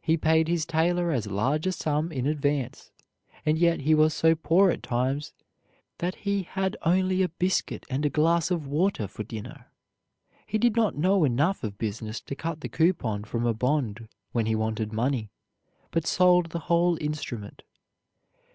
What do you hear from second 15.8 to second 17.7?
but sold the whole instrument.